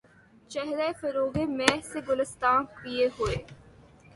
چہرہ 0.51 0.87
فروغِ 0.99 1.35
مے 1.57 1.71
سے 1.89 1.99
گُلستاں 2.07 2.57
کئے 2.79 3.07
ہوئے 3.15 3.35